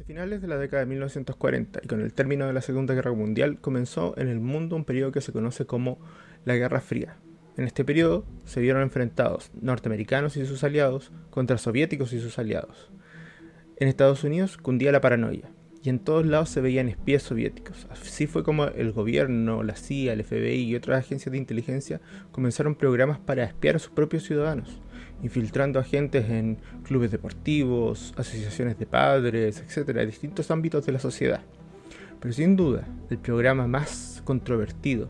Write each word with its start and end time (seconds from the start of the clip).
Hacia 0.00 0.14
finales 0.14 0.40
de 0.40 0.48
la 0.48 0.56
década 0.56 0.80
de 0.80 0.86
1940 0.86 1.80
y 1.82 1.86
con 1.86 2.00
el 2.00 2.14
término 2.14 2.46
de 2.46 2.54
la 2.54 2.62
Segunda 2.62 2.94
Guerra 2.94 3.12
Mundial 3.12 3.60
comenzó 3.60 4.14
en 4.16 4.28
el 4.28 4.40
mundo 4.40 4.74
un 4.74 4.86
periodo 4.86 5.12
que 5.12 5.20
se 5.20 5.30
conoce 5.30 5.66
como 5.66 5.98
la 6.46 6.56
Guerra 6.56 6.80
Fría. 6.80 7.18
En 7.58 7.66
este 7.66 7.84
periodo 7.84 8.24
se 8.46 8.62
vieron 8.62 8.80
enfrentados 8.80 9.50
norteamericanos 9.60 10.38
y 10.38 10.46
sus 10.46 10.64
aliados 10.64 11.12
contra 11.28 11.58
soviéticos 11.58 12.14
y 12.14 12.20
sus 12.20 12.38
aliados. 12.38 12.90
En 13.76 13.88
Estados 13.88 14.24
Unidos 14.24 14.56
cundía 14.56 14.90
la 14.90 15.02
paranoia 15.02 15.50
y 15.82 15.90
en 15.90 15.98
todos 15.98 16.24
lados 16.24 16.48
se 16.48 16.62
veían 16.62 16.88
espías 16.88 17.22
soviéticos. 17.22 17.86
Así 17.90 18.26
fue 18.26 18.42
como 18.42 18.68
el 18.68 18.92
gobierno, 18.92 19.62
la 19.62 19.76
CIA, 19.76 20.14
el 20.14 20.24
FBI 20.24 20.62
y 20.62 20.76
otras 20.76 21.04
agencias 21.04 21.30
de 21.30 21.38
inteligencia 21.38 22.00
comenzaron 22.32 22.74
programas 22.74 23.18
para 23.18 23.44
espiar 23.44 23.76
a 23.76 23.80
sus 23.80 23.92
propios 23.92 24.22
ciudadanos, 24.22 24.80
infiltrando 25.22 25.78
agentes 25.78 26.28
en 26.30 26.58
clubes 26.82 27.10
deportivos, 27.10 28.14
asociaciones 28.16 28.78
de 28.78 28.86
padres, 28.86 29.62
etc., 29.66 29.98
distintos 30.06 30.50
ámbitos 30.50 30.86
de 30.86 30.92
la 30.92 30.98
sociedad. 30.98 31.40
Pero 32.20 32.34
sin 32.34 32.56
duda, 32.56 32.86
el 33.08 33.18
programa 33.18 33.66
más 33.66 34.22
controvertido 34.24 35.08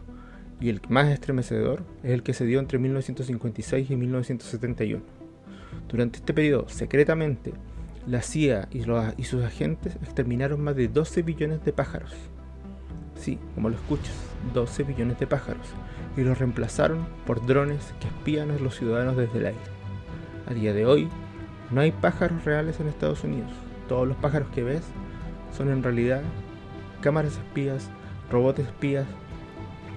y 0.60 0.68
el 0.68 0.80
más 0.88 1.08
estremecedor 1.08 1.82
es 2.02 2.10
el 2.12 2.22
que 2.22 2.34
se 2.34 2.44
dio 2.44 2.60
entre 2.60 2.78
1956 2.78 3.90
y 3.90 3.96
1971. 3.96 5.02
Durante 5.88 6.18
este 6.18 6.34
periodo, 6.34 6.68
secretamente, 6.68 7.52
la 8.06 8.22
CIA 8.22 8.68
y, 8.70 9.24
sus 9.24 9.44
agentes 9.44 9.96
exterminaron 9.96 10.60
más 10.62 10.76
de 10.76 10.88
12 10.88 11.22
billones 11.22 11.64
de 11.64 11.72
pájaros. 11.72 12.12
Sí, 13.14 13.38
como 13.54 13.68
lo 13.68 13.76
escuchas, 13.76 14.14
12 14.54 14.84
billones 14.84 15.18
de 15.18 15.26
pájaros. 15.26 15.66
Y 16.16 16.22
los 16.22 16.38
reemplazaron 16.38 17.06
por 17.26 17.44
drones 17.44 17.94
que 18.00 18.08
espían 18.08 18.50
a 18.50 18.58
los 18.58 18.76
ciudadanos 18.76 19.16
desde 19.16 19.38
el 19.38 19.46
aire. 19.46 19.79
A 20.46 20.54
día 20.54 20.72
de 20.72 20.86
hoy, 20.86 21.08
no 21.70 21.80
hay 21.80 21.92
pájaros 21.92 22.44
reales 22.44 22.80
en 22.80 22.88
Estados 22.88 23.24
Unidos. 23.24 23.50
Todos 23.88 24.06
los 24.06 24.16
pájaros 24.16 24.48
que 24.54 24.62
ves 24.62 24.82
son 25.56 25.70
en 25.70 25.82
realidad 25.82 26.22
cámaras 27.00 27.34
espías, 27.34 27.90
robots 28.30 28.60
espías 28.60 29.06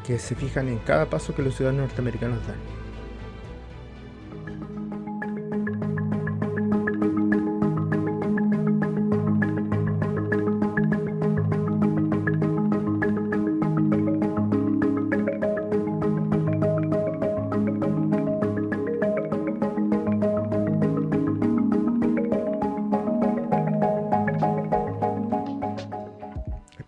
que 0.06 0.20
se 0.20 0.36
fijan 0.36 0.68
en 0.68 0.80
cada 0.80 1.10
paso 1.10 1.34
que 1.34 1.42
los 1.42 1.56
ciudadanos 1.56 1.88
norteamericanos 1.88 2.46
dan. 2.48 2.83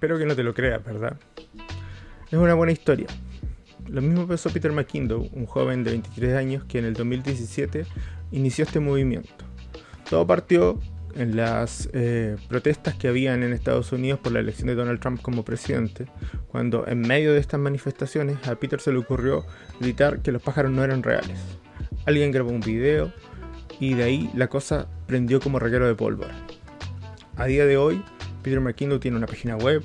Espero 0.06 0.20
que 0.20 0.28
no 0.28 0.36
te 0.36 0.44
lo 0.44 0.54
creas, 0.54 0.86
¿verdad? 0.86 1.18
Es 2.28 2.38
una 2.38 2.54
buena 2.54 2.72
historia. 2.72 3.08
Lo 3.88 4.04
mismo 4.04 4.28
pensó 4.28 4.52
Peter 4.52 4.72
McKindow, 4.72 5.28
un 5.34 5.48
joven 5.48 5.84
de 5.84 5.90
23 5.90 6.36
años 6.36 6.64
que 6.66 6.78
en 6.78 6.86
el 6.86 6.94
2017 6.94 7.88
inició 8.32 8.66
este 8.66 8.80
movimiento. 8.80 9.34
Todo 10.08 10.28
partió 10.28 10.80
en 11.16 11.36
las 11.36 11.90
eh, 11.94 12.36
protestas 12.48 12.94
que 12.94 13.08
habían 13.08 13.42
en 13.42 13.52
Estados 13.52 13.92
Unidos 13.94 14.20
por 14.20 14.32
la 14.32 14.42
elección 14.42 14.68
de 14.68 14.76
Donald 14.76 15.00
Trump 15.00 15.24
como 15.24 15.44
presidente, 15.44 16.06
cuando 16.50 16.86
en 16.86 17.02
medio 17.02 17.34
de 17.34 17.40
estas 17.40 17.60
manifestaciones 17.60 18.48
a 18.48 18.54
Peter 18.58 18.80
se 18.80 18.92
le 18.92 19.00
ocurrió 19.00 19.44
gritar 19.80 20.22
que 20.22 20.32
los 20.32 20.44
pájaros 20.44 20.70
no 20.70 20.84
eran 20.84 21.02
reales. 21.02 21.40
Alguien 22.06 22.32
grabó 22.32 22.52
un 22.52 22.62
video 22.62 23.12
y 23.80 23.96
de 23.96 24.04
ahí 24.04 24.30
la 24.36 24.50
cosa 24.50 24.88
prendió 25.08 25.40
como 25.40 25.58
reguero 25.58 25.88
de 25.88 25.96
pólvora. 25.96 26.36
A 27.38 27.46
día 27.48 27.66
de 27.66 27.78
hoy, 27.78 28.04
Peter 28.46 28.62
McKinnon 28.62 29.00
tiene 29.00 29.18
una 29.18 29.26
página 29.26 29.58
web, 29.58 29.82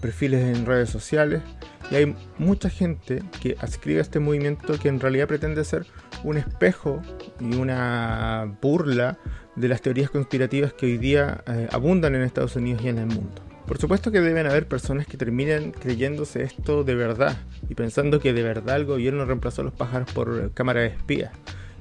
perfiles 0.00 0.56
en 0.56 0.64
redes 0.64 0.88
sociales 0.88 1.42
y 1.90 1.96
hay 1.96 2.16
mucha 2.38 2.70
gente 2.70 3.22
que 3.42 3.56
adscribe 3.60 3.98
a 3.98 4.00
este 4.00 4.20
movimiento 4.20 4.78
que 4.78 4.88
en 4.88 5.00
realidad 5.00 5.28
pretende 5.28 5.62
ser 5.64 5.84
un 6.24 6.38
espejo 6.38 7.02
y 7.38 7.56
una 7.56 8.56
burla 8.62 9.18
de 9.54 9.68
las 9.68 9.82
teorías 9.82 10.08
conspirativas 10.08 10.72
que 10.72 10.86
hoy 10.86 10.96
día 10.96 11.44
eh, 11.46 11.68
abundan 11.72 12.14
en 12.14 12.22
Estados 12.22 12.56
Unidos 12.56 12.80
y 12.82 12.88
en 12.88 13.00
el 13.00 13.06
mundo. 13.06 13.42
Por 13.66 13.76
supuesto 13.76 14.10
que 14.10 14.22
deben 14.22 14.46
haber 14.46 14.66
personas 14.66 15.06
que 15.06 15.18
terminen 15.18 15.72
creyéndose 15.72 16.42
esto 16.42 16.84
de 16.84 16.94
verdad 16.94 17.36
y 17.68 17.74
pensando 17.74 18.18
que 18.18 18.32
de 18.32 18.42
verdad 18.42 18.76
el 18.76 18.86
gobierno 18.86 19.26
reemplazó 19.26 19.60
a 19.60 19.64
los 19.66 19.74
pájaros 19.74 20.10
por 20.10 20.52
cámara 20.54 20.80
de 20.80 20.86
espía. 20.86 21.32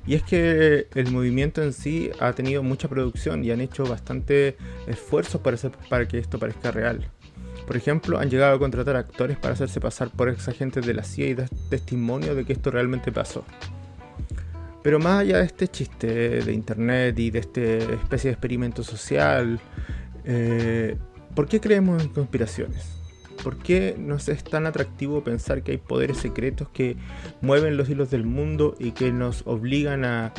Y 0.06 0.16
es 0.16 0.24
que 0.24 0.88
el 0.96 1.12
movimiento 1.12 1.62
en 1.62 1.74
sí 1.74 2.10
ha 2.20 2.34
tenido 2.34 2.64
mucha 2.64 2.88
producción 2.88 3.44
y 3.44 3.52
han 3.52 3.62
hecho 3.62 3.84
bastante 3.84 4.58
esfuerzos 4.88 5.42
para, 5.42 5.58
para 5.90 6.08
que 6.08 6.18
esto 6.18 6.40
parezca 6.40 6.72
real. 6.72 7.12
Por 7.68 7.78
ejemplo, 7.78 8.18
han 8.18 8.30
llegado 8.30 8.56
a 8.56 8.59
contratar 8.59 8.96
actores 8.96 9.38
para 9.38 9.54
hacerse 9.54 9.80
pasar 9.80 10.09
por 10.09 10.30
ex 10.30 10.48
agentes 10.48 10.86
de 10.86 10.94
la 10.94 11.04
CIA 11.04 11.28
y 11.28 11.34
dar 11.36 11.50
testimonio 11.70 12.34
de 12.34 12.44
que 12.44 12.54
esto 12.54 12.72
realmente 12.72 13.12
pasó. 13.12 13.46
Pero 14.82 14.98
más 14.98 15.20
allá 15.20 15.40
de 15.40 15.46
este 15.46 15.68
chiste 15.68 16.08
de 16.42 16.54
internet 16.54 17.20
y 17.20 17.30
de 17.30 17.40
esta 17.40 17.62
especie 17.62 18.30
de 18.30 18.34
experimento 18.34 18.82
social, 18.82 19.59
eh, 20.26 20.98
¿por 21.36 21.48
qué 21.48 21.59
creemos 21.59 22.02
en 22.02 22.09
conspiraciones? 22.09 22.99
¿Por 23.44 23.58
qué 23.58 23.96
nos 23.98 24.28
es 24.30 24.44
tan 24.44 24.66
atractivo 24.66 25.24
pensar 25.24 25.64
que 25.64 25.72
hay 25.72 25.78
poderes 25.78 26.18
secretos 26.18 26.68
que 26.70 26.98
mueven 27.42 27.78
los 27.78 27.90
hilos 27.90 28.10
del 28.12 28.26
mundo 28.26 28.76
y 28.80 28.92
que 28.92 29.12
nos 29.12 29.44
obligan 29.46 30.04
a 30.06 30.34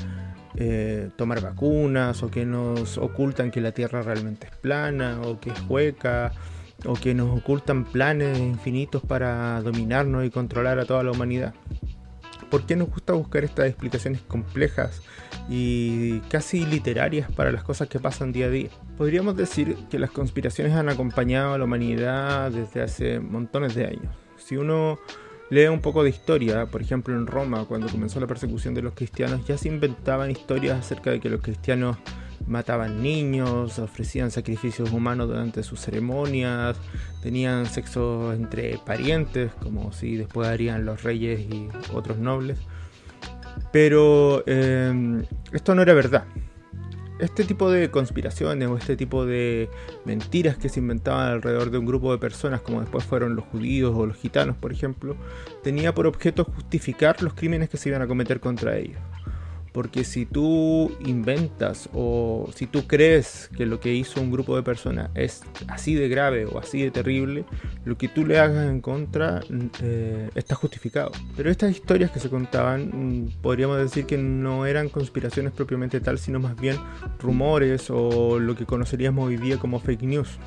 eh, 0.57 1.11
tomar 1.17 1.41
vacunas 1.41 2.23
o 2.23 2.31
que 2.31 2.45
nos 2.45 2.99
ocultan 2.99 3.51
que 3.51 3.61
la 3.61 3.73
Tierra 3.73 4.03
realmente 4.03 4.49
es 4.49 4.57
plana 4.57 5.21
o 5.25 5.41
que 5.41 5.51
es 5.51 5.63
hueca 5.69 6.33
o 6.85 6.95
que 6.95 7.15
nos 7.15 7.39
ocultan 7.39 7.85
planes 7.85 8.39
infinitos 8.39 9.03
para 9.03 9.61
dominarnos 9.63 10.25
y 10.25 10.31
controlar 10.31 10.79
a 10.79 10.85
toda 10.85 11.03
la 11.03 11.13
humanidad? 11.13 11.55
¿Por 12.51 12.67
qué 12.67 12.75
nos 12.75 12.89
gusta 12.89 13.13
buscar 13.13 13.45
estas 13.45 13.67
explicaciones 13.67 14.21
complejas 14.23 15.03
y 15.49 16.19
casi 16.29 16.67
literarias 16.67 17.31
para 17.31 17.53
las 17.53 17.63
cosas 17.63 17.89
que 17.89 18.01
pasan 18.01 18.33
día 18.33 18.47
a 18.47 18.51
día? 18.51 18.71
Podríamos 18.99 19.37
decir 19.37 19.77
que 19.89 20.01
las 20.01 20.11
conspiraciones 20.11 20.75
han 20.75 20.89
acompañado 20.89 21.55
a 21.55 21.59
la 21.59 21.65
humanidad 21.65 22.51
desde 22.51 22.83
hace 22.83 23.21
montones 23.21 23.77
de 23.77 23.87
años. 23.87 24.15
Si 24.37 24.57
uno 24.57 24.99
lee 25.51 25.67
un 25.67 25.81
poco 25.81 26.03
de 26.03 26.11
historia, 26.11 26.67
por 26.67 26.83
ejemplo 26.83 27.15
en 27.15 27.29
Roma, 27.29 27.67
cuando 27.67 27.89
comenzó 27.89 28.19
la 28.19 28.27
persecución 28.27 28.75
de 28.75 28.83
los 28.83 28.95
cristianos, 28.95 29.47
ya 29.47 29.57
se 29.57 29.69
inventaban 29.69 30.31
historias 30.33 30.81
acerca 30.81 31.11
de 31.11 31.21
que 31.21 31.29
los 31.29 31.41
cristianos 31.41 31.99
mataban 32.51 33.03
niños, 33.03 33.79
ofrecían 33.79 34.31
sacrificios 34.31 34.93
humanos 34.93 35.29
durante 35.29 35.63
sus 35.63 35.81
ceremonias, 35.81 36.77
tenían 37.23 37.67
sexo 37.67 38.33
entre 38.33 38.79
parientes, 38.79 39.53
como 39.63 39.93
si 39.93 40.17
después 40.17 40.49
harían 40.49 40.85
los 40.85 41.03
reyes 41.03 41.41
y 41.41 41.69
otros 41.95 42.19
nobles. 42.19 42.59
Pero 43.73 44.43
eh, 44.47 45.25
esto 45.53 45.75
no 45.75 45.83
era 45.83 45.95
verdad. 45.95 46.25
Este 47.21 47.45
tipo 47.45 47.71
de 47.71 47.91
conspiraciones 47.91 48.67
o 48.69 48.79
este 48.79 48.97
tipo 48.97 49.27
de 49.27 49.69
mentiras 50.07 50.57
que 50.57 50.71
se 50.71 50.81
inventaban 50.81 51.29
alrededor 51.29 51.71
de 51.71 51.79
un 51.79 51.85
grupo 51.85 52.11
de 52.13 52.19
personas, 52.19 52.63
como 52.63 52.81
después 52.81 53.05
fueron 53.05 53.37
los 53.37 53.45
judíos 53.45 53.93
o 53.95 54.07
los 54.07 54.17
gitanos, 54.17 54.57
por 54.57 54.73
ejemplo, 54.73 55.17
tenía 55.63 55.95
por 55.95 56.07
objeto 56.07 56.45
justificar 56.45 57.23
los 57.23 57.35
crímenes 57.35 57.69
que 57.69 57.77
se 57.77 57.91
iban 57.91 58.01
a 58.01 58.07
cometer 58.07 58.41
contra 58.41 58.77
ellos. 58.77 58.99
Porque 59.73 60.05
si 60.05 60.27
tú 60.27 60.97
inventas 61.05 61.89
o 61.93 62.49
si 62.55 62.67
tú 62.67 62.87
crees 62.87 63.49
que 63.57 63.67
lo 63.67 63.81
que 63.81 63.95
hizo 63.95 64.21
un 64.21 64.31
grupo 64.31 64.57
de 64.57 64.63
personas 64.63 65.11
es 65.15 65.43
así 65.69 65.95
de 65.95 66.09
grave 66.09 66.47
o 66.47 66.59
así 66.59 66.83
de 66.83 66.91
terrible, 66.91 67.45
lo 67.85 67.97
que 67.97 68.09
tú 68.09 68.27
le 68.27 68.39
hagas 68.39 68.69
en 68.69 68.81
contra 68.81 69.41
eh, 69.83 70.31
está 70.35 70.55
justificado. 70.55 71.13
Pero 71.37 71.51
estas 71.51 71.71
historias 71.71 72.11
que 72.11 72.21
se 72.21 72.29
contaban, 72.29 72.91
mm, 72.93 73.43
podríamos 73.43 73.79
decir 73.79 74.07
que 74.07 74.19
no 74.19 74.67
eran 74.67 74.89
conspiraciones 74.89 75.53
propiamente 75.53 76.01
tal, 76.01 76.19
sino 76.19 76.41
más 76.41 76.61
bien 76.61 76.77
rumores 77.21 77.91
o 77.91 78.39
lo 78.39 78.57
que 78.57 78.67
conoceríamos 78.67 79.29
hoy 79.29 79.37
día 79.37 79.59
como 79.59 79.79
fake 79.79 80.03
news. 80.03 80.39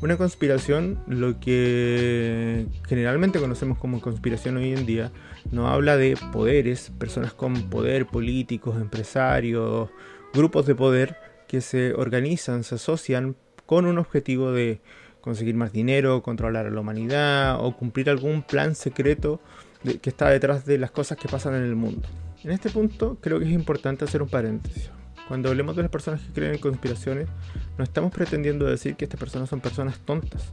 Una 0.00 0.16
conspiración, 0.16 1.00
lo 1.08 1.40
que 1.40 2.66
generalmente 2.86 3.40
conocemos 3.40 3.78
como 3.78 4.00
conspiración 4.00 4.56
hoy 4.56 4.72
en 4.72 4.86
día, 4.86 5.10
no 5.50 5.66
habla 5.66 5.96
de 5.96 6.16
poderes, 6.32 6.92
personas 7.00 7.32
con 7.34 7.68
poder, 7.68 8.06
políticos, 8.06 8.80
empresarios, 8.80 9.90
grupos 10.32 10.66
de 10.66 10.76
poder 10.76 11.16
que 11.48 11.60
se 11.60 11.94
organizan, 11.94 12.62
se 12.62 12.76
asocian 12.76 13.34
con 13.66 13.86
un 13.86 13.98
objetivo 13.98 14.52
de 14.52 14.80
conseguir 15.20 15.56
más 15.56 15.72
dinero, 15.72 16.22
controlar 16.22 16.66
a 16.66 16.70
la 16.70 16.80
humanidad 16.80 17.58
o 17.58 17.76
cumplir 17.76 18.08
algún 18.08 18.42
plan 18.42 18.76
secreto 18.76 19.40
que 19.82 20.10
está 20.10 20.30
detrás 20.30 20.64
de 20.64 20.78
las 20.78 20.92
cosas 20.92 21.18
que 21.18 21.28
pasan 21.28 21.56
en 21.56 21.64
el 21.64 21.74
mundo. 21.74 22.08
En 22.44 22.52
este 22.52 22.70
punto 22.70 23.18
creo 23.20 23.40
que 23.40 23.46
es 23.46 23.52
importante 23.52 24.04
hacer 24.04 24.22
un 24.22 24.28
paréntesis. 24.28 24.92
Cuando 25.28 25.50
hablemos 25.50 25.76
de 25.76 25.82
las 25.82 25.90
personas 25.90 26.22
que 26.22 26.32
creen 26.32 26.54
en 26.54 26.60
conspiraciones, 26.60 27.28
no 27.76 27.84
estamos 27.84 28.10
pretendiendo 28.12 28.64
decir 28.64 28.96
que 28.96 29.04
estas 29.04 29.20
personas 29.20 29.50
son 29.50 29.60
personas 29.60 29.98
tontas. 30.00 30.52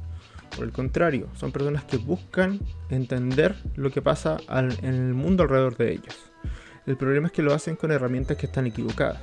Por 0.54 0.66
el 0.66 0.74
contrario, 0.74 1.30
son 1.36 1.54
personas 1.54 1.86
que 1.86 1.96
buscan 1.98 2.60
entender 2.90 3.56
lo 3.76 3.90
que 3.90 4.02
pasa 4.02 4.38
en 4.50 4.94
el 4.94 5.14
mundo 5.14 5.44
alrededor 5.44 5.78
de 5.78 5.94
ellos. 5.94 6.32
El 6.86 6.98
problema 6.98 7.28
es 7.28 7.34
que 7.34 7.42
lo 7.42 7.54
hacen 7.54 7.78
con 7.78 7.92
herramientas 7.92 8.38
que 8.38 8.46
están 8.46 8.68
equivocadas. 8.68 9.22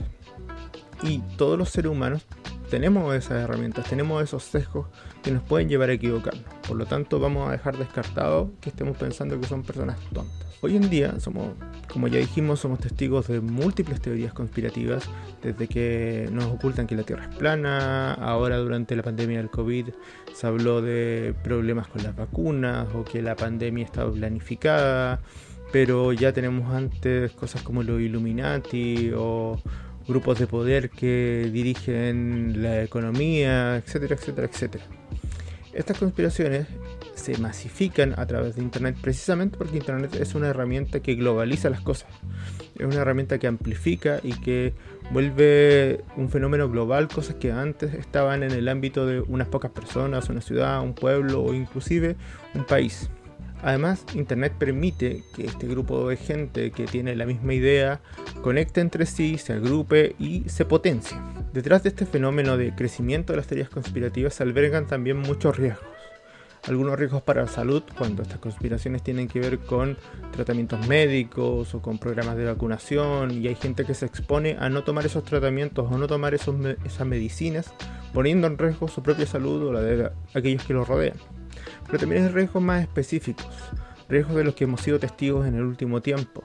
Y 1.02 1.20
todos 1.36 1.58
los 1.58 1.68
seres 1.68 1.92
humanos 1.92 2.24
tenemos 2.72 3.14
esas 3.14 3.44
herramientas, 3.44 3.84
tenemos 3.84 4.22
esos 4.22 4.44
sesgos 4.44 4.86
que 5.22 5.30
nos 5.30 5.42
pueden 5.42 5.68
llevar 5.68 5.90
a 5.90 5.92
equivocarnos. 5.92 6.46
Por 6.66 6.78
lo 6.78 6.86
tanto, 6.86 7.20
vamos 7.20 7.46
a 7.46 7.52
dejar 7.52 7.76
descartado 7.76 8.50
que 8.62 8.70
estemos 8.70 8.96
pensando 8.96 9.38
que 9.38 9.46
son 9.46 9.62
personas 9.62 9.98
tontas. 10.10 10.48
Hoy 10.62 10.76
en 10.76 10.88
día 10.88 11.20
somos, 11.20 11.48
como 11.92 12.08
ya 12.08 12.18
dijimos, 12.18 12.60
somos 12.60 12.78
testigos 12.78 13.28
de 13.28 13.42
múltiples 13.42 14.00
teorías 14.00 14.32
conspirativas, 14.32 15.04
desde 15.42 15.68
que 15.68 16.30
nos 16.32 16.46
ocultan 16.46 16.86
que 16.86 16.94
la 16.94 17.02
Tierra 17.02 17.24
es 17.30 17.36
plana, 17.36 18.14
ahora 18.14 18.56
durante 18.56 18.96
la 18.96 19.02
pandemia 19.02 19.36
del 19.36 19.50
COVID 19.50 19.88
se 20.32 20.46
habló 20.46 20.80
de 20.80 21.34
problemas 21.44 21.88
con 21.88 22.02
las 22.02 22.16
vacunas 22.16 22.88
o 22.94 23.04
que 23.04 23.20
la 23.20 23.36
pandemia 23.36 23.84
estaba 23.84 24.10
planificada, 24.10 25.20
pero 25.72 26.14
ya 26.14 26.32
tenemos 26.32 26.72
antes 26.72 27.32
cosas 27.32 27.60
como 27.60 27.82
los 27.82 28.00
Illuminati 28.00 29.12
o 29.14 29.60
grupos 30.06 30.38
de 30.38 30.46
poder 30.46 30.90
que 30.90 31.48
dirigen 31.52 32.62
la 32.62 32.82
economía, 32.82 33.76
etcétera, 33.76 34.14
etcétera, 34.14 34.48
etcétera. 34.50 34.84
Estas 35.72 35.98
conspiraciones 35.98 36.66
se 37.14 37.38
masifican 37.38 38.14
a 38.18 38.26
través 38.26 38.56
de 38.56 38.62
Internet 38.62 38.96
precisamente 39.00 39.56
porque 39.56 39.78
Internet 39.78 40.14
es 40.20 40.34
una 40.34 40.48
herramienta 40.48 41.00
que 41.00 41.14
globaliza 41.14 41.70
las 41.70 41.80
cosas. 41.80 42.08
Es 42.78 42.84
una 42.84 42.96
herramienta 42.96 43.38
que 43.38 43.46
amplifica 43.46 44.20
y 44.22 44.32
que 44.32 44.74
vuelve 45.12 46.04
un 46.16 46.28
fenómeno 46.28 46.68
global 46.68 47.08
cosas 47.08 47.36
que 47.36 47.52
antes 47.52 47.94
estaban 47.94 48.42
en 48.42 48.50
el 48.50 48.68
ámbito 48.68 49.06
de 49.06 49.20
unas 49.20 49.48
pocas 49.48 49.70
personas, 49.70 50.28
una 50.28 50.40
ciudad, 50.40 50.82
un 50.82 50.94
pueblo 50.94 51.42
o 51.42 51.54
inclusive 51.54 52.16
un 52.54 52.64
país. 52.64 53.08
Además, 53.62 54.04
Internet 54.14 54.54
permite 54.58 55.22
que 55.34 55.46
este 55.46 55.68
grupo 55.68 56.08
de 56.08 56.16
gente 56.16 56.72
que 56.72 56.84
tiene 56.86 57.14
la 57.14 57.26
misma 57.26 57.54
idea 57.54 58.00
conecte 58.42 58.80
entre 58.80 59.06
sí, 59.06 59.38
se 59.38 59.52
agrupe 59.52 60.16
y 60.18 60.48
se 60.48 60.64
potencie. 60.64 61.16
Detrás 61.52 61.84
de 61.84 61.90
este 61.90 62.04
fenómeno 62.04 62.56
de 62.56 62.74
crecimiento 62.74 63.32
de 63.32 63.36
las 63.36 63.46
teorías 63.46 63.68
conspirativas 63.68 64.34
se 64.34 64.42
albergan 64.42 64.88
también 64.88 65.18
muchos 65.18 65.56
riesgos. 65.56 65.86
Algunos 66.66 66.98
riesgos 66.98 67.22
para 67.22 67.42
la 67.42 67.48
salud 67.48 67.82
cuando 67.96 68.22
estas 68.22 68.38
conspiraciones 68.38 69.02
tienen 69.02 69.28
que 69.28 69.40
ver 69.40 69.58
con 69.60 69.96
tratamientos 70.32 70.86
médicos 70.86 71.74
o 71.74 71.82
con 71.82 71.98
programas 71.98 72.36
de 72.36 72.44
vacunación 72.44 73.30
y 73.32 73.48
hay 73.48 73.56
gente 73.56 73.84
que 73.84 73.94
se 73.94 74.06
expone 74.06 74.56
a 74.58 74.68
no 74.68 74.84
tomar 74.84 75.06
esos 75.06 75.24
tratamientos 75.24 75.88
o 75.90 75.98
no 75.98 76.06
tomar 76.06 76.34
esas 76.34 77.06
medicinas 77.06 77.74
poniendo 78.14 78.46
en 78.46 78.58
riesgo 78.58 78.86
su 78.86 79.02
propia 79.02 79.26
salud 79.26 79.60
o 79.66 79.72
la 79.72 79.80
de 79.80 80.10
aquellos 80.34 80.64
que 80.64 80.72
lo 80.72 80.84
rodean 80.84 81.16
pero 81.86 81.98
también 81.98 82.24
hay 82.24 82.30
riesgos 82.30 82.62
más 82.62 82.82
específicos, 82.82 83.46
riesgos 84.08 84.36
de 84.36 84.44
los 84.44 84.54
que 84.54 84.64
hemos 84.64 84.80
sido 84.80 84.98
testigos 84.98 85.46
en 85.46 85.54
el 85.54 85.62
último 85.62 86.00
tiempo. 86.00 86.44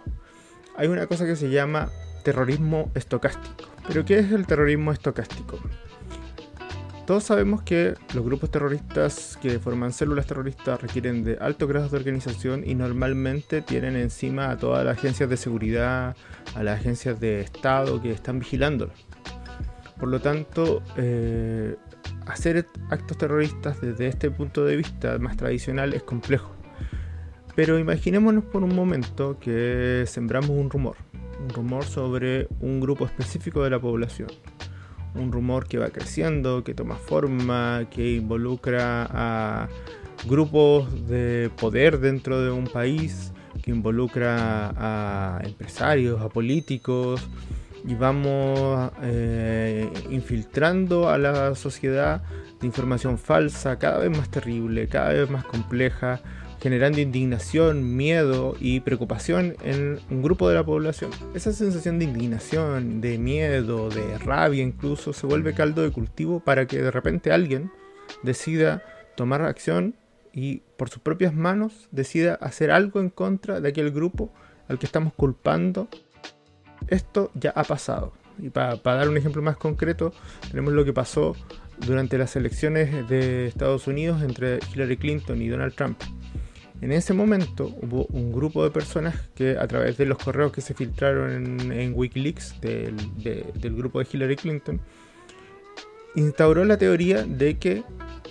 Hay 0.75 0.87
una 0.87 1.07
cosa 1.07 1.25
que 1.25 1.35
se 1.35 1.49
llama 1.49 1.89
terrorismo 2.23 2.91
estocástico. 2.93 3.69
¿Pero 3.87 4.03
qué 4.05 4.19
es 4.19 4.31
el 4.31 4.45
terrorismo 4.45 4.91
estocástico? 4.91 5.59
Todos 7.07 7.23
sabemos 7.23 7.61
que 7.61 7.93
los 8.13 8.25
grupos 8.25 8.51
terroristas 8.51 9.39
que 9.41 9.59
forman 9.59 9.93
células 9.93 10.27
terroristas 10.27 10.81
requieren 10.81 11.23
de 11.23 11.37
altos 11.39 11.69
grados 11.69 11.91
de 11.91 11.97
organización 11.97 12.63
y 12.65 12.75
normalmente 12.75 13.61
tienen 13.61 13.95
encima 13.95 14.51
a 14.51 14.57
todas 14.57 14.83
las 14.83 14.97
agencias 14.97 15.29
de 15.29 15.37
seguridad, 15.37 16.17
a 16.53 16.63
las 16.63 16.81
agencias 16.81 17.17
de 17.21 17.39
Estado 17.39 18.01
que 18.01 18.11
están 18.11 18.39
vigilándolos. 18.39 18.93
Por 19.97 20.09
lo 20.09 20.19
tanto, 20.19 20.83
eh, 20.97 21.77
hacer 22.27 22.67
actos 22.89 23.17
terroristas 23.17 23.81
desde 23.81 24.07
este 24.07 24.29
punto 24.31 24.65
de 24.65 24.75
vista 24.75 25.17
más 25.19 25.37
tradicional 25.37 25.93
es 25.93 26.03
complejo. 26.03 26.51
Pero 27.55 27.79
imaginémonos 27.79 28.43
por 28.43 28.63
un 28.63 28.75
momento 28.75 29.39
que 29.39 30.03
sembramos 30.05 30.51
un 30.51 30.69
rumor, 30.69 30.95
un 31.41 31.49
rumor 31.49 31.83
sobre 31.85 32.47
un 32.59 32.79
grupo 32.79 33.05
específico 33.05 33.63
de 33.63 33.71
la 33.71 33.79
población, 33.79 34.29
un 35.15 35.31
rumor 35.31 35.67
que 35.67 35.79
va 35.79 35.89
creciendo, 35.89 36.63
que 36.63 36.73
toma 36.73 36.95
forma, 36.95 37.87
que 37.89 38.15
involucra 38.15 39.07
a 39.09 39.69
grupos 40.27 41.07
de 41.07 41.49
poder 41.59 41.99
dentro 41.99 42.41
de 42.41 42.51
un 42.51 42.65
país, 42.65 43.33
que 43.63 43.71
involucra 43.71 44.73
a 44.77 45.41
empresarios, 45.43 46.21
a 46.21 46.29
políticos, 46.29 47.27
y 47.87 47.95
vamos 47.95 48.91
eh, 49.01 49.89
infiltrando 50.09 51.09
a 51.09 51.17
la 51.17 51.55
sociedad 51.55 52.21
de 52.59 52.67
información 52.67 53.17
falsa, 53.17 53.79
cada 53.79 53.99
vez 53.99 54.15
más 54.15 54.29
terrible, 54.29 54.89
cada 54.89 55.13
vez 55.13 55.29
más 55.29 55.45
compleja, 55.45 56.19
generando 56.59 56.99
indignación, 56.99 57.95
miedo 57.95 58.57
y 58.59 58.81
preocupación 58.81 59.55
en 59.63 59.99
un 60.09 60.21
grupo 60.21 60.49
de 60.49 60.55
la 60.55 60.65
población. 60.65 61.11
Esa 61.33 61.53
sensación 61.53 61.97
de 61.97 62.05
indignación, 62.05 62.99
de 62.99 63.17
miedo, 63.17 63.89
de 63.89 64.17
rabia 64.17 64.63
incluso, 64.63 65.13
se 65.13 65.25
vuelve 65.25 65.53
caldo 65.53 65.81
de 65.81 65.91
cultivo 65.91 66.41
para 66.41 66.67
que 66.67 66.81
de 66.81 66.91
repente 66.91 67.31
alguien 67.31 67.71
decida 68.21 68.83
tomar 69.15 69.41
acción 69.43 69.95
y 70.33 70.61
por 70.75 70.89
sus 70.89 71.01
propias 71.01 71.33
manos 71.33 71.87
decida 71.91 72.35
hacer 72.35 72.69
algo 72.69 72.99
en 72.99 73.09
contra 73.09 73.61
de 73.61 73.69
aquel 73.69 73.91
grupo 73.91 74.33
al 74.67 74.77
que 74.77 74.85
estamos 74.85 75.13
culpando 75.13 75.87
esto 76.87 77.31
ya 77.33 77.51
ha 77.51 77.63
pasado. 77.63 78.13
Y 78.39 78.49
para 78.49 78.77
dar 78.83 79.09
un 79.09 79.17
ejemplo 79.17 79.41
más 79.41 79.57
concreto, 79.57 80.13
tenemos 80.49 80.73
lo 80.73 80.85
que 80.85 80.93
pasó 80.93 81.35
durante 81.85 82.17
las 82.17 82.35
elecciones 82.35 83.07
de 83.07 83.47
Estados 83.47 83.87
Unidos 83.87 84.21
entre 84.21 84.59
Hillary 84.73 84.97
Clinton 84.97 85.41
y 85.41 85.47
Donald 85.47 85.73
Trump. 85.73 86.01
En 86.81 86.91
ese 86.91 87.13
momento 87.13 87.73
hubo 87.81 88.05
un 88.07 88.31
grupo 88.31 88.63
de 88.63 88.69
personas 88.69 89.15
que 89.33 89.57
a 89.57 89.67
través 89.67 89.97
de 89.97 90.05
los 90.05 90.19
correos 90.19 90.51
que 90.51 90.61
se 90.61 90.75
filtraron 90.75 91.71
en, 91.71 91.93
Wikileaks 91.95 92.61
del, 92.61 92.95
del 93.17 93.75
grupo 93.75 93.99
de 93.99 94.07
Hillary 94.11 94.35
Clinton, 94.35 94.79
instauró 96.15 96.65
la 96.65 96.77
teoría 96.77 97.23
de 97.23 97.57
que 97.57 97.83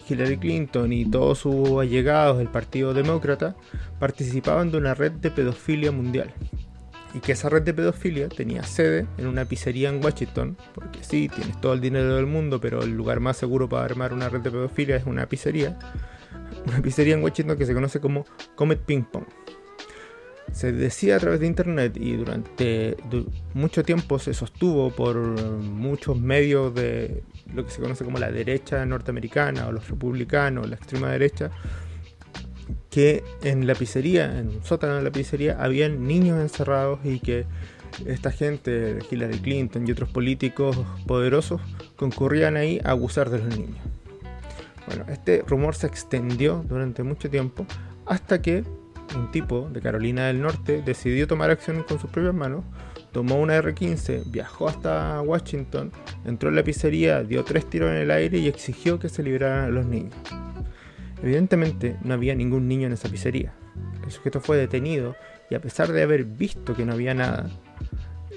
Hillary 0.08 0.38
Clinton 0.38 0.92
y 0.92 1.10
todos 1.10 1.38
sus 1.40 1.80
allegados 1.80 2.38
del 2.38 2.48
Partido 2.48 2.94
Demócrata 2.94 3.56
participaban 3.98 4.70
de 4.70 4.78
una 4.78 4.94
red 4.94 5.12
de 5.12 5.32
pedofilia 5.32 5.90
mundial 5.90 6.32
y 7.16 7.20
que 7.20 7.32
esa 7.32 7.48
red 7.48 7.62
de 7.62 7.72
pedofilia 7.72 8.28
tenía 8.28 8.62
sede 8.62 9.06
en 9.16 9.26
una 9.26 9.46
pizzería 9.46 9.88
en 9.88 10.04
Washington, 10.04 10.54
porque 10.74 11.02
sí, 11.02 11.30
tienes 11.34 11.58
todo 11.62 11.72
el 11.72 11.80
dinero 11.80 12.14
del 12.14 12.26
mundo, 12.26 12.60
pero 12.60 12.82
el 12.82 12.94
lugar 12.94 13.20
más 13.20 13.38
seguro 13.38 13.70
para 13.70 13.86
armar 13.86 14.12
una 14.12 14.28
red 14.28 14.40
de 14.40 14.50
pedofilia 14.50 14.96
es 14.96 15.06
una 15.06 15.26
pizzería. 15.26 15.78
Una 16.66 16.82
pizzería 16.82 17.14
en 17.14 17.22
Washington 17.22 17.56
que 17.56 17.64
se 17.64 17.72
conoce 17.72 18.00
como 18.00 18.26
Comet 18.54 18.80
Ping 18.80 19.04
Pong. 19.04 19.24
Se 20.52 20.72
decía 20.72 21.16
a 21.16 21.18
través 21.18 21.40
de 21.40 21.46
internet 21.46 21.96
y 21.96 22.16
durante 22.16 22.98
mucho 23.54 23.82
tiempo 23.82 24.18
se 24.18 24.34
sostuvo 24.34 24.90
por 24.90 25.16
muchos 25.16 26.20
medios 26.20 26.74
de 26.74 27.22
lo 27.54 27.64
que 27.64 27.70
se 27.70 27.80
conoce 27.80 28.04
como 28.04 28.18
la 28.18 28.30
derecha 28.30 28.84
norteamericana 28.84 29.68
o 29.68 29.72
los 29.72 29.88
republicanos, 29.88 30.68
la 30.68 30.76
extrema 30.76 31.10
derecha, 31.10 31.50
que 32.90 33.24
en 33.42 33.66
la 33.66 33.74
pizzería, 33.74 34.38
en 34.38 34.48
un 34.48 34.64
sótano 34.64 34.96
de 34.96 35.02
la 35.02 35.10
pizzería, 35.10 35.56
habían 35.60 36.06
niños 36.06 36.40
encerrados 36.40 37.00
y 37.04 37.20
que 37.20 37.46
esta 38.06 38.30
gente, 38.30 38.98
Hillary 39.10 39.38
Clinton 39.38 39.86
y 39.86 39.92
otros 39.92 40.08
políticos 40.10 40.76
poderosos, 41.06 41.60
concurrían 41.96 42.56
ahí 42.56 42.80
a 42.84 42.90
abusar 42.90 43.30
de 43.30 43.38
los 43.38 43.56
niños. 43.56 43.78
Bueno, 44.86 45.04
este 45.08 45.42
rumor 45.46 45.74
se 45.74 45.86
extendió 45.86 46.64
durante 46.68 47.02
mucho 47.02 47.28
tiempo 47.28 47.66
hasta 48.06 48.40
que 48.40 48.64
un 49.16 49.30
tipo 49.30 49.68
de 49.72 49.80
Carolina 49.80 50.26
del 50.26 50.40
Norte 50.40 50.82
decidió 50.82 51.26
tomar 51.26 51.50
acción 51.50 51.84
con 51.84 51.98
sus 51.98 52.10
propias 52.10 52.34
manos, 52.34 52.64
tomó 53.12 53.36
una 53.36 53.56
R-15, 53.56 54.30
viajó 54.30 54.68
hasta 54.68 55.20
Washington, 55.22 55.92
entró 56.24 56.50
en 56.50 56.56
la 56.56 56.62
pizzería, 56.62 57.22
dio 57.22 57.44
tres 57.44 57.68
tiros 57.68 57.90
en 57.90 57.96
el 57.96 58.10
aire 58.10 58.38
y 58.38 58.48
exigió 58.48 58.98
que 58.98 59.08
se 59.08 59.22
liberaran 59.22 59.64
a 59.64 59.68
los 59.68 59.86
niños. 59.86 60.14
Evidentemente 61.22 61.96
no 62.02 62.14
había 62.14 62.34
ningún 62.34 62.68
niño 62.68 62.86
en 62.86 62.92
esa 62.92 63.08
pizzería. 63.08 63.52
El 64.04 64.10
sujeto 64.10 64.40
fue 64.40 64.56
detenido 64.56 65.16
y 65.50 65.54
a 65.54 65.60
pesar 65.60 65.92
de 65.92 66.02
haber 66.02 66.24
visto 66.24 66.74
que 66.74 66.84
no 66.84 66.92
había 66.92 67.14
nada, 67.14 67.48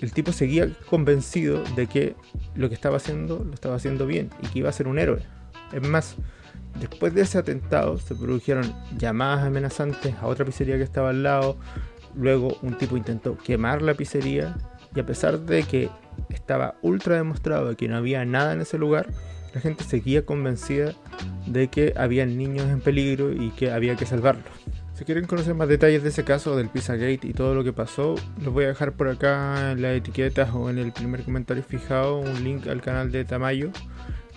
el 0.02 0.14
tipo 0.14 0.32
seguía 0.32 0.70
convencido 0.90 1.64
de 1.76 1.88
que 1.88 2.16
lo 2.56 2.70
que 2.70 2.76
estaba 2.76 2.98
haciendo 2.98 3.44
lo 3.44 3.54
estaba 3.54 3.76
haciendo 3.76 4.06
bien 4.08 4.30
y 4.42 4.48
que 4.48 4.60
iba 4.60 4.70
a 4.70 4.74
ser 4.74 4.88
un 4.88 4.98
héroe. 4.98 5.22
Es 5.74 5.88
más, 5.88 6.16
después 6.80 7.14
de 7.14 7.22
ese 7.22 7.38
atentado 7.38 7.98
se 7.98 8.16
produjeron 8.16 8.74
llamadas 8.98 9.46
amenazantes 9.46 10.16
a 10.22 10.28
otra 10.28 10.46
pizzería 10.46 10.78
que 10.78 10.84
estaba 10.84 11.10
al 11.10 11.24
lado. 11.24 11.58
Luego 12.16 12.58
un 12.62 12.78
tipo 12.78 12.98
intentó 12.98 13.38
quemar 13.38 13.82
la 13.82 13.94
pizzería 13.94 14.58
y 14.96 15.00
a 15.00 15.06
pesar 15.06 15.40
de 15.40 15.64
que 15.64 15.90
estaba 16.30 16.76
ultra 16.82 17.16
demostrado 17.16 17.76
que 17.76 17.88
no 17.88 17.98
había 17.98 18.26
nada 18.26 18.54
en 18.54 18.62
ese 18.62 18.78
lugar, 18.78 19.08
la 19.54 19.62
gente 19.62 19.84
seguía 19.84 20.26
convencida 20.26 20.94
de 21.46 21.68
que 21.68 21.94
había 21.98 22.26
niños 22.26 22.68
en 22.70 22.82
peligro 22.82 23.32
y 23.32 23.50
que 23.52 23.72
había 23.72 23.96
que 23.96 24.06
salvarlos. 24.06 24.54
Si 24.94 25.06
quieren 25.06 25.28
conocer 25.28 25.56
más 25.56 25.70
detalles 25.70 26.04
de 26.04 26.10
ese 26.10 26.26
caso 26.26 26.58
del 26.58 26.68
Pizzagate 26.68 27.22
y 27.24 27.34
todo 27.34 27.56
lo 27.56 27.64
que 27.64 27.72
pasó, 27.72 28.16
los 28.44 28.54
voy 28.54 28.66
a 28.66 28.68
dejar 28.68 28.92
por 28.94 29.08
acá 29.08 29.72
en 29.72 29.82
las 29.82 29.96
etiquetas 29.96 30.50
o 30.54 30.70
en 30.70 30.78
el 30.78 30.92
primer 30.92 31.24
comentario 31.24 31.64
fijado 31.64 32.20
un 32.20 32.44
link 32.44 32.68
al 32.68 32.82
canal 32.82 33.10
de 33.10 33.24
Tamayo 33.24 33.72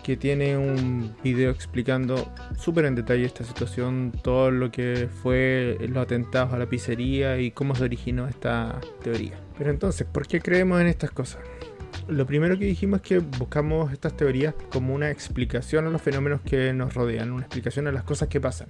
que 0.02 0.16
tiene 0.16 0.57
un 0.57 1.14
video 1.23 1.50
explicando 1.50 2.33
súper 2.57 2.85
en 2.87 2.95
detalle 2.95 3.25
esta 3.25 3.45
situación, 3.45 4.12
todo 4.23 4.50
lo 4.50 4.71
que 4.71 5.09
fue 5.23 5.78
los 5.81 6.02
atentados 6.02 6.52
a 6.52 6.59
la 6.59 6.66
pizzería 6.66 7.38
y 7.38 7.52
cómo 7.52 7.75
se 7.75 7.85
originó 7.85 8.28
esta 8.28 8.81
teoría. 9.02 9.38
Pero 9.59 9.71
entonces, 9.71 10.07
¿por 10.07 10.26
qué 10.26 10.40
creemos 10.40 10.81
en 10.81 10.88
estas 10.88 11.11
cosas? 11.11 11.40
Lo 12.09 12.26
primero 12.26 12.59
que 12.59 12.64
dijimos 12.64 13.00
es 13.00 13.02
que 13.02 13.18
buscamos 13.18 13.92
estas 13.92 14.16
teorías 14.16 14.54
como 14.71 14.94
una 14.94 15.11
explicación 15.11 15.87
a 15.87 15.90
los 15.90 16.02
fenómenos 16.02 16.40
que 16.40 16.73
nos 16.73 16.94
rodean, 16.94 17.30
una 17.30 17.42
explicación 17.42 17.87
a 17.87 17.92
las 17.92 18.04
cosas 18.04 18.28
que 18.28 18.40
pasan. 18.40 18.68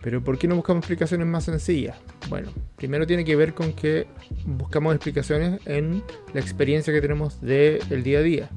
Pero 0.00 0.22
¿por 0.22 0.38
qué 0.38 0.46
no 0.46 0.56
buscamos 0.56 0.82
explicaciones 0.82 1.26
más 1.26 1.44
sencillas? 1.44 1.96
Bueno, 2.28 2.50
primero 2.76 3.06
tiene 3.06 3.24
que 3.24 3.36
ver 3.36 3.54
con 3.54 3.72
que 3.72 4.06
buscamos 4.44 4.94
explicaciones 4.94 5.60
en 5.64 6.02
la 6.34 6.40
experiencia 6.40 6.92
que 6.92 7.00
tenemos 7.00 7.40
del 7.40 8.02
día 8.02 8.18
a 8.18 8.22
día. 8.22 8.50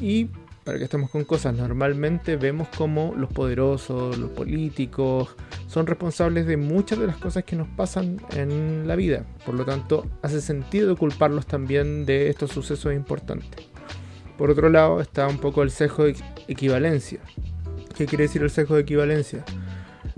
Y 0.00 0.28
para 0.68 0.76
que 0.76 0.84
estemos 0.84 1.08
con 1.08 1.24
cosas, 1.24 1.54
normalmente 1.54 2.36
vemos 2.36 2.68
como 2.76 3.14
los 3.16 3.32
poderosos, 3.32 4.18
los 4.18 4.28
políticos, 4.32 5.34
son 5.66 5.86
responsables 5.86 6.46
de 6.46 6.58
muchas 6.58 6.98
de 6.98 7.06
las 7.06 7.16
cosas 7.16 7.44
que 7.44 7.56
nos 7.56 7.68
pasan 7.68 8.20
en 8.32 8.86
la 8.86 8.94
vida. 8.94 9.24
Por 9.46 9.54
lo 9.54 9.64
tanto, 9.64 10.04
hace 10.20 10.42
sentido 10.42 10.94
culparlos 10.94 11.46
también 11.46 12.04
de 12.04 12.28
estos 12.28 12.50
sucesos 12.50 12.92
importantes. 12.92 13.66
Por 14.36 14.50
otro 14.50 14.68
lado, 14.68 15.00
está 15.00 15.26
un 15.26 15.38
poco 15.38 15.62
el 15.62 15.70
sesgo 15.70 16.04
de 16.04 16.16
equivalencia. 16.48 17.20
¿Qué 17.96 18.04
quiere 18.04 18.24
decir 18.24 18.42
el 18.42 18.50
sesgo 18.50 18.74
de 18.74 18.82
equivalencia? 18.82 19.46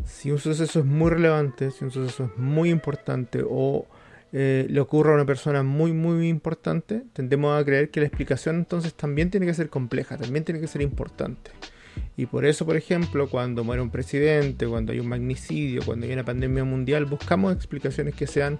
Si 0.04 0.32
un 0.32 0.40
suceso 0.40 0.80
es 0.80 0.84
muy 0.84 1.10
relevante, 1.10 1.70
si 1.70 1.84
un 1.84 1.92
suceso 1.92 2.24
es 2.24 2.36
muy 2.36 2.70
importante 2.70 3.44
o 3.48 3.86
eh, 4.32 4.66
le 4.68 4.80
ocurre 4.80 5.12
a 5.12 5.14
una 5.14 5.26
persona 5.26 5.62
muy 5.62 5.92
muy 5.92 6.28
importante, 6.28 7.04
tendemos 7.12 7.60
a 7.60 7.64
creer 7.64 7.90
que 7.90 8.00
la 8.00 8.06
explicación 8.06 8.56
entonces 8.56 8.94
también 8.94 9.30
tiene 9.30 9.46
que 9.46 9.54
ser 9.54 9.68
compleja, 9.68 10.16
también 10.16 10.44
tiene 10.44 10.60
que 10.60 10.66
ser 10.66 10.82
importante. 10.82 11.50
Y 12.16 12.26
por 12.26 12.44
eso, 12.44 12.66
por 12.66 12.76
ejemplo, 12.76 13.28
cuando 13.28 13.64
muere 13.64 13.82
un 13.82 13.90
presidente, 13.90 14.66
cuando 14.66 14.92
hay 14.92 15.00
un 15.00 15.08
magnicidio, 15.08 15.82
cuando 15.84 16.06
hay 16.06 16.12
una 16.12 16.24
pandemia 16.24 16.64
mundial, 16.64 17.06
buscamos 17.06 17.54
explicaciones 17.54 18.14
que 18.14 18.26
sean 18.26 18.58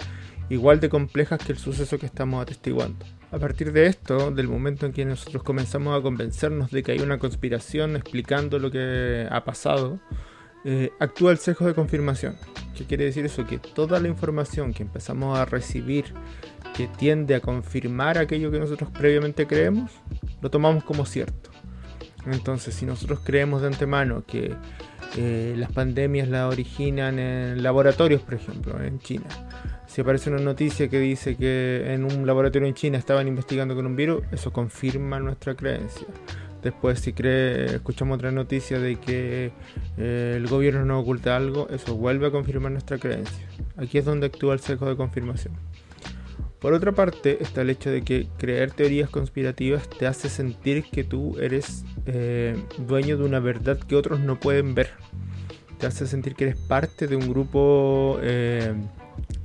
igual 0.48 0.80
de 0.80 0.88
complejas 0.88 1.38
que 1.38 1.52
el 1.52 1.58
suceso 1.58 1.98
que 1.98 2.06
estamos 2.06 2.42
atestiguando. 2.42 3.06
A 3.30 3.38
partir 3.38 3.72
de 3.72 3.86
esto, 3.86 4.30
del 4.32 4.48
momento 4.48 4.86
en 4.86 4.92
que 4.92 5.04
nosotros 5.04 5.42
comenzamos 5.42 5.96
a 5.96 6.02
convencernos 6.02 6.70
de 6.70 6.82
que 6.82 6.92
hay 6.92 7.00
una 7.00 7.18
conspiración 7.18 7.96
explicando 7.96 8.58
lo 8.58 8.70
que 8.70 9.28
ha 9.30 9.44
pasado, 9.44 10.00
eh, 10.64 10.90
actúa 10.98 11.32
el 11.32 11.38
sesgo 11.38 11.66
de 11.66 11.74
confirmación. 11.74 12.36
¿Qué 12.76 12.84
quiere 12.84 13.04
decir 13.04 13.24
eso? 13.24 13.46
Que 13.46 13.58
toda 13.58 14.00
la 14.00 14.08
información 14.08 14.72
que 14.72 14.82
empezamos 14.82 15.38
a 15.38 15.44
recibir 15.44 16.14
que 16.74 16.86
tiende 16.86 17.34
a 17.34 17.40
confirmar 17.40 18.18
aquello 18.18 18.50
que 18.50 18.58
nosotros 18.58 18.90
previamente 18.90 19.46
creemos, 19.46 19.90
lo 20.40 20.50
tomamos 20.50 20.84
como 20.84 21.04
cierto. 21.04 21.50
Entonces, 22.26 22.74
si 22.74 22.86
nosotros 22.86 23.20
creemos 23.24 23.62
de 23.62 23.68
antemano 23.68 24.24
que 24.26 24.54
eh, 25.16 25.54
las 25.56 25.72
pandemias 25.72 26.28
las 26.28 26.52
originan 26.52 27.18
en 27.18 27.62
laboratorios, 27.62 28.22
por 28.22 28.34
ejemplo, 28.34 28.82
en 28.82 28.98
China, 29.00 29.26
si 29.86 30.02
aparece 30.02 30.30
una 30.30 30.40
noticia 30.40 30.88
que 30.88 31.00
dice 31.00 31.36
que 31.36 31.92
en 31.92 32.04
un 32.04 32.26
laboratorio 32.26 32.68
en 32.68 32.74
China 32.74 32.98
estaban 32.98 33.26
investigando 33.26 33.74
con 33.74 33.86
un 33.86 33.96
virus, 33.96 34.22
eso 34.30 34.52
confirma 34.52 35.18
nuestra 35.18 35.54
creencia. 35.54 36.06
Después, 36.62 37.00
si 37.00 37.14
escuchamos 37.16 38.16
otra 38.16 38.30
noticia 38.30 38.78
de 38.78 38.96
que 38.96 39.52
eh, 39.96 40.34
el 40.36 40.46
gobierno 40.46 40.84
nos 40.84 41.02
oculta 41.02 41.36
algo, 41.36 41.68
eso 41.70 41.96
vuelve 41.96 42.26
a 42.26 42.30
confirmar 42.30 42.72
nuestra 42.72 42.98
creencia. 42.98 43.46
Aquí 43.76 43.98
es 43.98 44.04
donde 44.04 44.26
actúa 44.26 44.52
el 44.52 44.60
sesgo 44.60 44.88
de 44.88 44.96
confirmación. 44.96 45.54
Por 46.60 46.74
otra 46.74 46.92
parte, 46.92 47.38
está 47.42 47.62
el 47.62 47.70
hecho 47.70 47.90
de 47.90 48.02
que 48.02 48.28
creer 48.36 48.72
teorías 48.72 49.08
conspirativas 49.08 49.88
te 49.88 50.06
hace 50.06 50.28
sentir 50.28 50.84
que 50.84 51.04
tú 51.04 51.38
eres 51.40 51.86
eh, 52.04 52.62
dueño 52.86 53.16
de 53.16 53.24
una 53.24 53.40
verdad 53.40 53.78
que 53.78 53.96
otros 53.96 54.20
no 54.20 54.38
pueden 54.38 54.74
ver. 54.74 54.90
Te 55.78 55.86
hace 55.86 56.06
sentir 56.06 56.34
que 56.34 56.44
eres 56.44 56.56
parte 56.56 57.06
de 57.06 57.16
un 57.16 57.26
grupo 57.26 58.18
eh, 58.20 58.74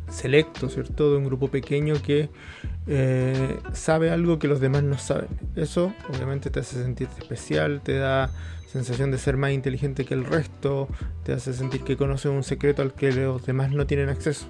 selecto, 0.09 0.67
¿cierto? 0.67 1.11
De 1.11 1.17
un 1.17 1.23
grupo 1.23 1.47
pequeño 1.47 1.95
que 2.01 2.29
eh, 2.87 3.59
sabe 3.73 4.11
algo 4.11 4.39
que 4.39 4.47
los 4.47 4.59
demás 4.59 4.83
no 4.83 4.97
saben. 4.97 5.29
Eso 5.55 5.93
obviamente 6.09 6.49
te 6.49 6.59
hace 6.59 6.81
sentirte 6.81 7.21
especial, 7.21 7.81
te 7.81 7.97
da 7.97 8.29
sensación 8.67 9.11
de 9.11 9.17
ser 9.17 9.37
más 9.37 9.51
inteligente 9.51 10.05
que 10.05 10.13
el 10.13 10.25
resto, 10.25 10.87
te 11.23 11.33
hace 11.33 11.53
sentir 11.53 11.83
que 11.83 11.97
conoces 11.97 12.31
un 12.31 12.43
secreto 12.43 12.81
al 12.81 12.93
que 12.93 13.11
los 13.11 13.45
demás 13.45 13.71
no 13.71 13.87
tienen 13.87 14.09
acceso. 14.09 14.47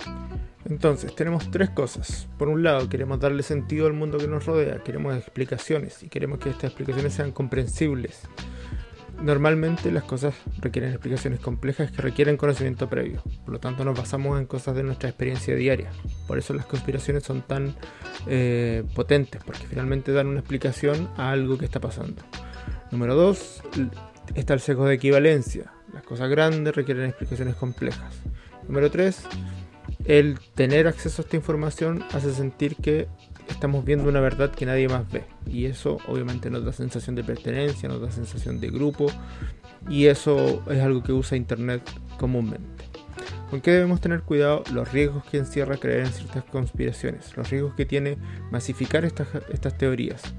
Entonces, 0.68 1.16
tenemos 1.16 1.52
tres 1.52 1.70
cosas. 1.70 2.28
Por 2.40 2.48
un 2.50 2.64
lado, 2.64 2.90
queremos 2.90 3.20
darle 3.20 3.44
sentido 3.44 3.86
al 3.86 3.94
mundo 3.94 4.18
que 4.18 4.28
nos 4.28 4.48
rodea, 4.48 4.84
queremos 4.84 5.16
explicaciones 5.16 6.02
y 6.02 6.10
queremos 6.10 6.40
que 6.40 6.50
estas 6.50 6.66
explicaciones 6.66 7.14
sean 7.14 7.32
comprensibles. 7.32 8.22
Normalmente 9.22 9.92
las 9.92 10.04
cosas 10.04 10.36
requieren 10.60 10.92
explicaciones 10.92 11.40
complejas 11.40 11.92
que 11.92 12.02
requieren 12.02 12.38
conocimiento 12.38 12.90
previo, 12.90 13.24
por 13.44 13.54
lo 13.54 13.60
tanto 13.60 13.86
nos 13.86 13.98
basamos 13.98 14.40
en 14.40 14.46
cosas 14.46 14.76
de 14.76 14.84
nuestra 14.84 15.10
experiencia 15.10 15.56
diaria. 15.56 15.90
Por 16.28 16.38
eso 16.38 16.54
las 16.54 16.66
conspiraciones 16.66 17.24
son 17.24 17.42
tan 17.42 17.76
eh, 18.28 18.84
potentes, 18.94 19.42
porque 19.44 19.66
finalmente 19.68 20.12
dan 20.12 20.28
una 20.28 20.40
explicación 20.40 21.10
a 21.18 21.32
algo 21.32 21.58
que 21.58 21.66
está 21.66 21.80
pasando. 21.80 22.24
Número 22.92 23.16
2, 23.16 23.64
está 24.36 24.54
el 24.54 24.60
sesgo 24.60 24.86
de 24.86 24.96
equivalencia. 24.96 25.72
Las 25.94 26.04
cosas 26.04 26.30
grandes 26.30 26.76
requieren 26.76 27.06
explicaciones 27.06 27.56
complejas. 27.56 28.22
Número 28.68 28.92
3, 28.92 29.24
el 30.06 30.40
tener 30.56 30.88
acceso 30.88 31.22
a 31.22 31.24
esta 31.24 31.36
información 31.36 32.04
hace 32.12 32.34
sentir 32.34 32.76
que 32.76 33.08
estamos 33.50 33.86
viendo 33.86 34.10
una 34.10 34.20
verdad 34.20 34.52
que 34.52 34.66
nadie 34.66 34.88
más 34.88 35.10
ve. 35.12 35.24
Y 35.46 35.66
eso 35.66 35.98
obviamente 36.08 36.50
nos 36.50 36.66
da 36.66 36.74
sensación 36.74 37.16
de 37.16 37.24
pertenencia, 37.24 37.90
nos 37.90 38.02
da 38.02 38.12
sensación 38.12 38.60
de 38.60 38.70
grupo. 38.70 39.08
Y 39.90 40.08
eso 40.08 40.64
es 40.70 40.80
algo 40.82 41.04
que 41.04 41.14
usa 41.14 41.38
Internet 41.38 41.82
comúnmente. 42.18 42.86
¿Con 43.50 43.62
qué 43.62 43.72
debemos 43.72 44.02
tener 44.02 44.22
cuidado? 44.22 44.64
Los 44.74 44.92
riesgos 44.92 45.24
que 45.26 45.38
encierra 45.38 45.78
creer 45.78 46.06
en 46.06 46.12
ciertas 46.12 46.44
conspiraciones, 46.46 47.36
los 47.38 47.50
riesgos 47.50 47.74
que 47.76 47.86
tiene 47.86 48.18
masificar 48.52 49.06
estas, 49.06 49.28
estas 49.52 49.78
teorías. 49.78 50.34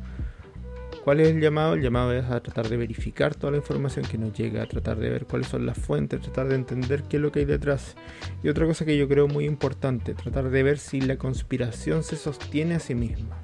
¿Cuál 1.07 1.21
es 1.21 1.29
el 1.29 1.41
llamado? 1.41 1.75
El 1.75 1.83
llamado 1.83 2.13
es 2.13 2.25
a 2.25 2.41
tratar 2.41 2.69
de 2.69 2.77
verificar 2.77 3.37
toda 3.37 3.53
la 3.53 3.59
información 3.59 4.05
que 4.05 4.19
nos 4.19 4.33
llega, 4.33 4.65
a 4.65 4.67
tratar 4.67 4.99
de 4.99 5.09
ver 5.09 5.25
cuáles 5.25 5.47
son 5.47 5.65
las 5.65 5.79
fuentes, 5.79 6.21
tratar 6.21 6.49
de 6.49 6.57
entender 6.57 7.05
qué 7.05 7.19
es 7.19 7.23
lo 7.23 7.31
que 7.31 7.39
hay 7.39 7.45
detrás. 7.45 7.95
Y 8.43 8.49
otra 8.49 8.67
cosa 8.67 8.85
que 8.85 8.99
yo 8.99 9.07
creo 9.07 9.29
muy 9.29 9.45
importante, 9.45 10.15
tratar 10.15 10.51
de 10.51 10.65
ver 10.65 10.79
si 10.79 11.01
la 11.01 11.17
conspiración 11.17 12.03
se 12.03 12.17
sostiene 12.17 12.75
a 12.75 12.81
sí 12.81 12.97
misma. 12.97 13.39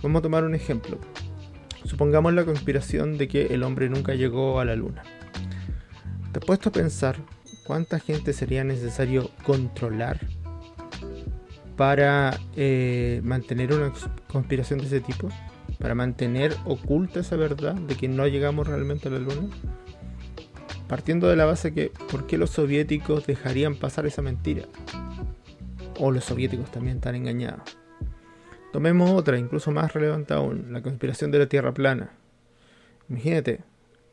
Vamos 0.00 0.20
a 0.20 0.22
tomar 0.22 0.44
un 0.44 0.54
ejemplo. 0.54 0.96
Supongamos 1.84 2.34
la 2.34 2.44
conspiración 2.44 3.18
de 3.18 3.26
que 3.26 3.46
el 3.46 3.64
hombre 3.64 3.88
nunca 3.88 4.14
llegó 4.14 4.60
a 4.60 4.64
la 4.64 4.76
luna. 4.76 5.02
¿Te 6.30 6.38
has 6.38 6.44
puesto 6.44 6.68
a 6.68 6.72
pensar 6.72 7.16
cuánta 7.66 7.98
gente 7.98 8.32
sería 8.32 8.62
necesario 8.62 9.28
controlar 9.42 10.20
para 11.76 12.38
eh, 12.54 13.20
mantener 13.24 13.72
una 13.72 13.92
conspiración 14.28 14.78
de 14.78 14.86
ese 14.86 15.00
tipo? 15.00 15.30
Para 15.82 15.96
mantener 15.96 16.56
oculta 16.64 17.18
esa 17.18 17.34
verdad 17.34 17.74
de 17.74 17.96
que 17.96 18.06
no 18.06 18.24
llegamos 18.28 18.68
realmente 18.68 19.08
a 19.08 19.10
la 19.10 19.18
luna? 19.18 19.48
Partiendo 20.86 21.26
de 21.26 21.34
la 21.34 21.44
base 21.44 21.74
que, 21.74 21.90
¿por 22.08 22.28
qué 22.28 22.38
los 22.38 22.50
soviéticos 22.50 23.26
dejarían 23.26 23.74
pasar 23.74 24.06
esa 24.06 24.22
mentira? 24.22 24.62
O 25.98 26.12
los 26.12 26.24
soviéticos 26.24 26.70
también 26.70 26.98
están 26.98 27.16
engañados. 27.16 27.76
Tomemos 28.72 29.10
otra, 29.10 29.38
incluso 29.38 29.72
más 29.72 29.92
relevante 29.92 30.34
aún, 30.34 30.72
la 30.72 30.82
conspiración 30.82 31.32
de 31.32 31.40
la 31.40 31.46
Tierra 31.46 31.74
plana. 31.74 32.12
Imagínate, 33.08 33.64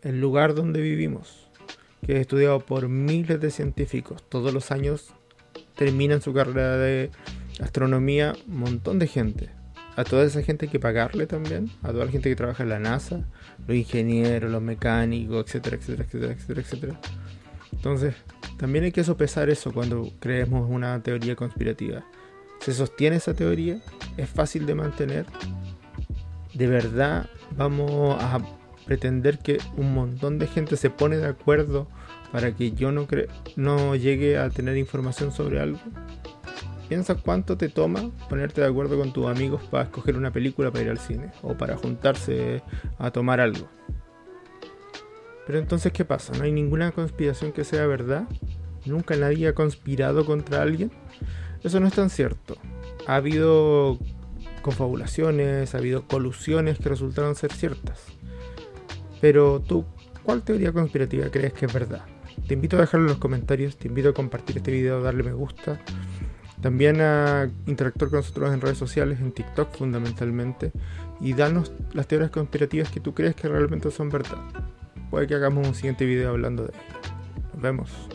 el 0.01 0.19
lugar 0.19 0.55
donde 0.55 0.81
vivimos, 0.81 1.51
que 2.03 2.13
es 2.13 2.21
estudiado 2.21 2.61
por 2.61 2.89
miles 2.89 3.39
de 3.39 3.51
científicos, 3.51 4.23
todos 4.27 4.51
los 4.55 4.71
años 4.71 5.13
terminan 5.75 6.21
su 6.21 6.33
carrera 6.33 6.77
de 6.77 7.11
astronomía 7.59 8.33
un 8.47 8.57
montón 8.57 8.97
de 8.97 9.05
gente 9.05 9.58
a 9.99 10.05
toda 10.05 10.23
esa 10.23 10.41
gente 10.41 10.65
hay 10.65 10.71
que 10.71 10.79
pagarle 10.79 11.27
también, 11.27 11.69
a 11.83 11.91
toda 11.91 12.05
la 12.05 12.11
gente 12.11 12.29
que 12.29 12.35
trabaja 12.37 12.63
en 12.63 12.69
la 12.69 12.79
NASA, 12.79 13.25
los 13.67 13.75
ingenieros, 13.75 14.49
los 14.49 14.61
mecánicos, 14.61 15.45
etcétera, 15.45 15.75
etcétera, 15.75 16.31
etcétera, 16.31 16.61
etcétera. 16.61 16.99
Entonces, 17.73 18.15
también 18.57 18.85
hay 18.85 18.93
que 18.93 19.03
sopesar 19.03 19.49
eso 19.49 19.73
cuando 19.73 20.09
creemos 20.21 20.69
una 20.69 21.03
teoría 21.03 21.35
conspirativa. 21.35 22.05
¿Se 22.61 22.73
sostiene 22.73 23.17
esa 23.17 23.33
teoría? 23.33 23.81
¿Es 24.15 24.29
fácil 24.29 24.65
de 24.65 24.75
mantener? 24.75 25.25
¿De 26.53 26.67
verdad 26.67 27.29
vamos 27.57 28.15
a 28.23 28.39
pretender 28.85 29.39
que 29.39 29.57
un 29.75 29.93
montón 29.93 30.39
de 30.39 30.47
gente 30.47 30.77
se 30.77 30.89
pone 30.89 31.17
de 31.17 31.27
acuerdo 31.27 31.89
para 32.31 32.55
que 32.55 32.71
yo 32.71 32.93
no, 32.93 33.05
no 33.57 33.95
llegue 33.97 34.37
a 34.37 34.49
tener 34.49 34.77
información 34.77 35.33
sobre 35.33 35.59
algo? 35.59 35.79
Piensa 36.89 37.13
cuánto 37.13 37.55
te 37.55 37.69
toma 37.69 38.09
ponerte 38.29 38.61
de 38.61 38.67
acuerdo 38.67 38.97
con 38.97 39.13
tus 39.13 39.27
amigos 39.27 39.61
para 39.69 39.83
escoger 39.83 40.17
una 40.17 40.33
película 40.33 40.71
para 40.71 40.85
ir 40.85 40.89
al 40.89 40.97
cine 40.97 41.31
o 41.43 41.55
para 41.55 41.77
juntarse 41.77 42.63
a 42.97 43.11
tomar 43.11 43.39
algo. 43.39 43.69
Pero 45.45 45.59
entonces, 45.59 45.93
¿qué 45.93 46.03
pasa? 46.03 46.33
¿No 46.35 46.45
hay 46.45 46.51
ninguna 46.51 46.91
conspiración 46.91 47.51
que 47.51 47.63
sea 47.63 47.85
verdad? 47.85 48.27
¿Nunca 48.85 49.15
nadie 49.15 49.47
ha 49.47 49.53
conspirado 49.53 50.25
contra 50.25 50.63
alguien? 50.63 50.91
Eso 51.63 51.79
no 51.79 51.85
es 51.85 51.93
tan 51.93 52.09
cierto. 52.09 52.57
Ha 53.05 53.17
habido 53.17 53.99
confabulaciones, 54.63 55.75
ha 55.75 55.77
habido 55.77 56.07
colusiones 56.07 56.79
que 56.79 56.89
resultaron 56.89 57.35
ser 57.35 57.53
ciertas. 57.53 58.03
Pero 59.21 59.59
tú, 59.59 59.85
¿cuál 60.23 60.41
teoría 60.41 60.71
conspirativa 60.71 61.29
crees 61.29 61.53
que 61.53 61.67
es 61.67 61.73
verdad? 61.73 62.05
Te 62.47 62.55
invito 62.55 62.77
a 62.77 62.81
dejarlo 62.81 63.05
en 63.05 63.11
los 63.11 63.19
comentarios, 63.19 63.77
te 63.77 63.89
invito 63.89 64.09
a 64.09 64.13
compartir 64.13 64.57
este 64.57 64.71
video, 64.71 65.03
darle 65.03 65.21
me 65.21 65.33
gusta 65.33 65.79
También 66.61 66.99
a 67.01 67.49
interactuar 67.67 68.09
con 68.09 68.19
nosotros 68.19 68.53
en 68.53 68.61
redes 68.61 68.77
sociales, 68.77 69.19
en 69.21 69.31
TikTok 69.31 69.75
fundamentalmente, 69.75 70.71
y 71.21 71.33
darnos 71.33 71.71
las 71.93 72.07
teorías 72.07 72.31
conspirativas 72.31 72.89
que 72.89 72.99
tú 72.99 73.13
crees 73.13 73.35
que 73.35 73.47
realmente 73.47 73.89
son 73.91 74.09
verdad. 74.09 74.39
Puede 75.09 75.27
que 75.27 75.35
hagamos 75.35 75.67
un 75.67 75.73
siguiente 75.73 76.05
video 76.05 76.31
hablando 76.31 76.63
de 76.63 76.69
ello. 76.69 76.79
Nos 77.53 77.61
vemos. 77.61 78.09